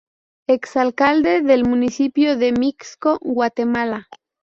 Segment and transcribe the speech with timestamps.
[0.47, 4.07] Exalcalde del municipio de Mixco, Guatemala.